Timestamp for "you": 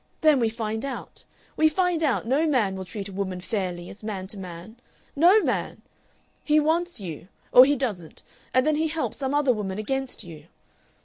6.99-7.27, 10.23-10.47